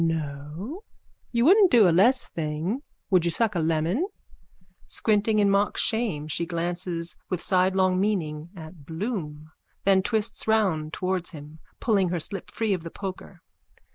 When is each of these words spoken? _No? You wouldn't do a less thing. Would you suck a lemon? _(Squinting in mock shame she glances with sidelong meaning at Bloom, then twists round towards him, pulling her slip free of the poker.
_No? 0.03 0.81
You 1.31 1.45
wouldn't 1.45 1.69
do 1.69 1.87
a 1.87 1.91
less 1.93 2.25
thing. 2.27 2.81
Would 3.11 3.23
you 3.23 3.29
suck 3.29 3.53
a 3.53 3.59
lemon? 3.59 4.07
_(Squinting 4.87 5.37
in 5.37 5.51
mock 5.51 5.77
shame 5.77 6.27
she 6.27 6.47
glances 6.47 7.15
with 7.29 7.39
sidelong 7.39 7.99
meaning 7.99 8.49
at 8.55 8.83
Bloom, 8.83 9.51
then 9.83 10.01
twists 10.01 10.47
round 10.47 10.91
towards 10.91 11.29
him, 11.29 11.59
pulling 11.79 12.09
her 12.09 12.19
slip 12.19 12.49
free 12.49 12.73
of 12.73 12.81
the 12.81 12.89
poker. 12.89 13.41